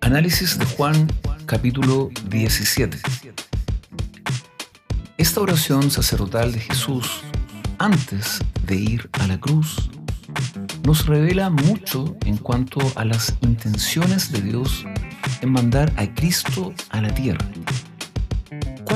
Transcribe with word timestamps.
Análisis 0.00 0.58
de 0.58 0.64
Juan 0.64 1.12
capítulo 1.46 2.10
17. 2.28 2.98
Esta 5.18 5.40
oración 5.40 5.90
sacerdotal 5.90 6.52
de 6.52 6.60
Jesús 6.60 7.22
antes 7.78 8.38
de 8.64 8.76
ir 8.76 9.10
a 9.12 9.26
la 9.26 9.40
cruz 9.40 9.90
nos 10.84 11.06
revela 11.06 11.50
mucho 11.50 12.16
en 12.24 12.36
cuanto 12.36 12.80
a 12.94 13.04
las 13.04 13.36
intenciones 13.42 14.30
de 14.30 14.42
Dios 14.42 14.86
en 15.40 15.50
mandar 15.50 15.92
a 15.96 16.06
Cristo 16.14 16.72
a 16.90 17.00
la 17.00 17.12
tierra. 17.12 17.46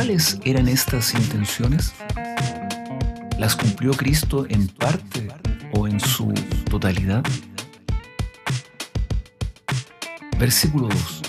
¿Cuáles 0.00 0.38
eran 0.46 0.66
estas 0.66 1.12
intenciones? 1.12 1.92
¿Las 3.38 3.54
cumplió 3.54 3.92
Cristo 3.92 4.46
en 4.48 4.66
parte 4.66 5.28
o 5.74 5.86
en 5.86 6.00
su 6.00 6.32
totalidad? 6.70 7.22
Versículo 10.38 10.88
2. 10.88 11.22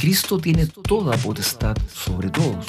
Cristo 0.00 0.38
tiene 0.38 0.66
toda 0.66 1.16
potestad 1.18 1.76
sobre 1.86 2.30
todos. 2.30 2.66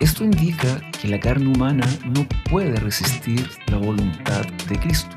Esto 0.00 0.24
indica 0.24 0.80
que 0.98 1.08
la 1.08 1.20
carne 1.20 1.52
humana 1.54 1.86
no 2.06 2.26
puede 2.48 2.76
resistir 2.76 3.46
la 3.66 3.76
voluntad 3.76 4.46
de 4.70 4.78
Cristo. 4.78 5.14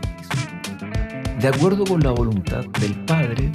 De 1.39 1.47
acuerdo 1.47 1.85
con 1.85 2.01
la 2.01 2.11
voluntad 2.11 2.65
del 2.81 2.93
Padre, 3.05 3.53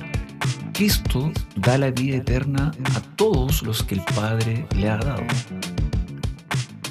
Cristo 0.78 1.32
da 1.56 1.76
la 1.76 1.90
vida 1.90 2.18
eterna 2.18 2.70
a 2.94 3.00
todos 3.16 3.64
los 3.64 3.82
que 3.82 3.96
el 3.96 4.00
Padre 4.14 4.64
le 4.76 4.88
ha 4.88 4.96
dado. 4.96 5.24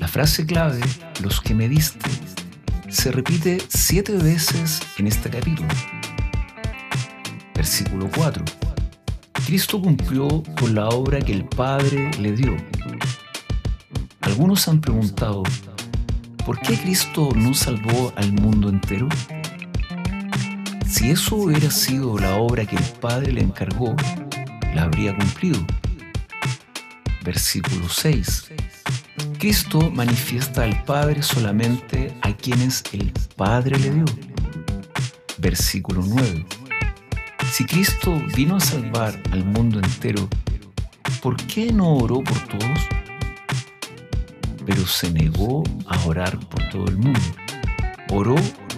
La 0.01 0.09
frase 0.09 0.45
clave, 0.45 0.81
los 1.21 1.39
que 1.39 1.53
me 1.55 1.69
diste, 1.69 2.09
se 2.89 3.13
repite 3.13 3.59
siete 3.69 4.11
veces 4.17 4.81
en 4.97 5.07
este 5.07 5.29
capítulo. 5.29 5.69
Versículo 7.55 8.09
4. 8.13 8.43
Cristo 9.45 9.81
cumplió 9.81 10.43
con 10.59 10.75
la 10.75 10.89
obra 10.89 11.19
que 11.19 11.31
el 11.31 11.45
Padre 11.45 12.11
le 12.19 12.33
dio. 12.33 12.57
Algunos 14.19 14.67
han 14.67 14.81
preguntado, 14.81 15.43
¿por 16.45 16.59
qué 16.59 16.77
Cristo 16.77 17.29
no 17.33 17.53
salvó 17.53 18.11
al 18.17 18.33
mundo 18.33 18.67
entero? 18.67 19.07
Si 20.89 21.11
eso 21.11 21.35
hubiera 21.35 21.69
sido 21.69 22.17
la 22.17 22.37
obra 22.37 22.65
que 22.65 22.77
el 22.77 22.83
Padre 23.01 23.33
le 23.33 23.41
encargó, 23.41 23.93
la 24.73 24.83
habría 24.83 25.15
cumplido. 25.15 25.59
Versículo 27.25 27.89
6. 27.89 28.51
Cristo 29.37 29.91
manifiesta 29.91 30.63
al 30.63 30.81
Padre 30.85 31.21
solamente 31.23 32.17
a 32.21 32.31
quienes 32.33 32.83
el 32.93 33.11
Padre 33.35 33.77
le 33.77 33.91
dio. 33.91 34.05
Versículo 35.37 36.01
9. 36.05 36.45
Si 37.51 37.65
Cristo 37.65 38.21
vino 38.33 38.55
a 38.55 38.61
salvar 38.61 39.21
al 39.31 39.43
mundo 39.43 39.79
entero, 39.79 40.29
¿por 41.21 41.35
qué 41.35 41.73
no 41.73 41.95
oró 41.95 42.23
por 42.23 42.39
todos? 42.47 42.79
Pero 44.65 44.87
se 44.87 45.11
negó 45.11 45.63
a 45.85 46.05
orar 46.05 46.39
por 46.47 46.69
todo 46.69 46.87
el 46.87 46.97
mundo. 46.97 47.19
Oró 48.09 48.35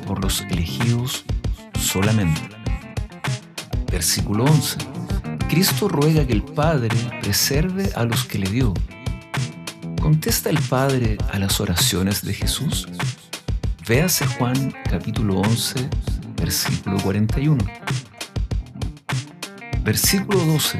por 0.08 0.24
los 0.24 0.42
elegidos 0.50 1.24
solamente. 1.80 2.42
Versículo 3.92 4.46
11. 4.46 4.78
Cristo 5.48 5.88
ruega 5.88 6.26
que 6.28 6.34
el 6.34 6.44
Padre 6.44 6.96
preserve 7.22 7.92
a 7.96 8.04
los 8.04 8.26
que 8.26 8.40
le 8.40 8.50
dio. 8.50 8.74
¿Contesta 10.00 10.50
el 10.50 10.60
Padre 10.60 11.18
a 11.32 11.40
las 11.40 11.60
oraciones 11.60 12.24
de 12.24 12.34
Jesús? 12.34 12.88
Véase 13.88 14.26
Juan 14.28 14.74
capítulo 14.90 15.42
11, 15.42 15.90
versículo 16.38 16.98
41. 17.02 17.58
Versículo 19.84 20.40
12. 20.46 20.78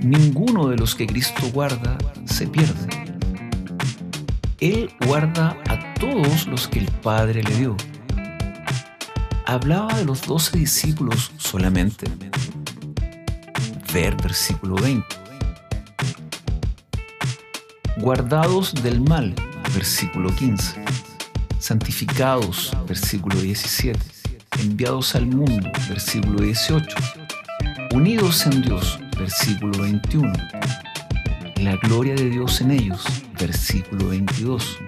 Ninguno 0.00 0.68
de 0.68 0.76
los 0.76 0.94
que 0.94 1.06
Cristo 1.06 1.42
guarda 1.52 1.96
se 2.24 2.48
pierde. 2.48 2.88
Él 4.58 4.90
guarda 5.06 5.56
a 5.68 5.94
todos 5.94 6.46
los 6.46 6.66
que 6.66 6.80
el 6.80 6.90
Padre 6.90 7.42
le 7.42 7.54
dio. 7.56 7.76
¿Hablaba 9.50 9.92
de 9.94 10.04
los 10.04 10.22
doce 10.28 10.56
discípulos 10.56 11.32
solamente? 11.36 12.06
Ver 13.92 14.14
versículo 14.22 14.76
20. 14.76 15.04
Guardados 17.96 18.72
del 18.74 19.00
mal, 19.00 19.34
versículo 19.74 20.32
15. 20.36 20.84
Santificados, 21.58 22.70
versículo 22.86 23.40
17. 23.40 23.98
Enviados 24.60 25.16
al 25.16 25.26
mundo, 25.26 25.68
versículo 25.88 26.42
18 26.42 26.96
unidos 27.92 28.46
en 28.46 28.62
Dios, 28.62 29.00
versículo 29.18 29.82
21. 29.82 30.32
La 31.56 31.74
gloria 31.74 32.14
de 32.14 32.30
Dios 32.30 32.60
en 32.60 32.70
ellos, 32.70 33.04
versículo 33.36 34.10
22. 34.10 34.78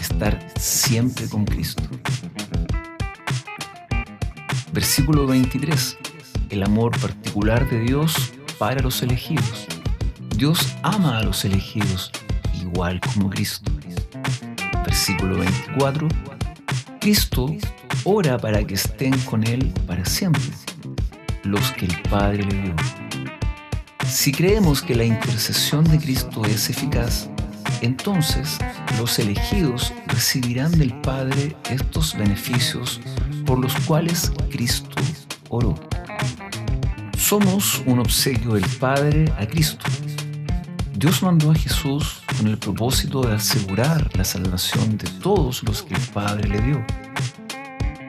Estar 0.00 0.52
siempre 0.58 1.28
con 1.28 1.44
Cristo. 1.44 1.84
Versículo 4.72 5.26
23. 5.26 5.98
El 6.48 6.62
amor 6.62 6.98
particular 6.98 7.68
de 7.68 7.80
Dios 7.80 8.32
para 8.58 8.80
los 8.80 9.02
elegidos. 9.02 9.66
Dios 10.34 10.74
ama 10.82 11.18
a 11.18 11.22
los 11.22 11.44
elegidos 11.44 12.10
igual 12.58 12.98
como 13.00 13.28
Cristo. 13.28 13.70
Versículo 14.86 15.36
24. 15.38 16.08
Cristo 17.00 17.54
ora 18.04 18.38
para 18.38 18.64
que 18.66 18.74
estén 18.74 19.16
con 19.20 19.44
Él 19.44 19.70
para 19.86 20.06
siempre 20.06 20.42
los 21.44 21.70
que 21.72 21.84
el 21.84 22.00
Padre 22.08 22.42
le 22.44 22.62
dio. 22.62 22.76
Si 24.06 24.32
creemos 24.32 24.80
que 24.80 24.94
la 24.94 25.04
intercesión 25.04 25.84
de 25.84 25.98
Cristo 25.98 26.46
es 26.46 26.70
eficaz, 26.70 27.28
entonces 27.82 28.56
los 28.98 29.18
elegidos 29.18 29.92
recibirán 30.06 30.72
del 30.72 30.94
Padre 31.02 31.56
estos 31.68 32.16
beneficios 32.16 33.00
por 33.52 33.60
los 33.60 33.74
cuales 33.84 34.32
Cristo 34.50 34.88
oró. 35.50 35.74
Somos 37.18 37.82
un 37.84 37.98
obsequio 37.98 38.54
del 38.54 38.64
Padre 38.78 39.30
a 39.38 39.46
Cristo. 39.46 39.84
Dios 40.94 41.22
mandó 41.22 41.50
a 41.50 41.54
Jesús 41.54 42.22
con 42.38 42.46
el 42.46 42.56
propósito 42.56 43.20
de 43.20 43.34
asegurar 43.34 44.08
la 44.16 44.24
salvación 44.24 44.96
de 44.96 45.06
todos 45.20 45.62
los 45.64 45.82
que 45.82 45.92
el 45.92 46.00
Padre 46.00 46.48
le 46.48 46.62
dio. 46.62 46.86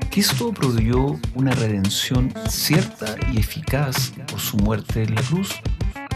Cristo 0.10 0.54
proveyó 0.54 1.20
una 1.36 1.52
redención 1.52 2.34
cierta 2.48 3.18
y 3.34 3.40
eficaz 3.40 4.14
por 4.28 4.40
su 4.40 4.56
muerte 4.56 5.04
en 5.04 5.14
la 5.14 5.22
cruz 5.24 5.50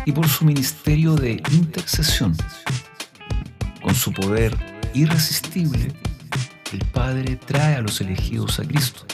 y 0.06 0.14
por 0.14 0.30
su 0.30 0.46
ministerio 0.46 1.16
de 1.16 1.44
intercesión. 1.52 2.34
Con 3.82 3.94
su 3.94 4.14
poder 4.14 4.56
irresistible, 4.94 5.92
el 6.74 6.80
Padre 6.92 7.36
trae 7.36 7.76
a 7.76 7.82
los 7.82 8.02
elegidos 8.02 8.60
a 8.60 8.64
Cristo, 8.64 9.06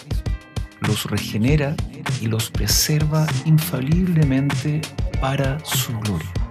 los 0.82 1.06
regenera 1.06 1.76
y 2.22 2.28
los 2.28 2.50
preserva 2.50 3.26
infaliblemente 3.46 4.82
para 5.22 5.60
su 5.64 5.98
gloria. 6.00 6.43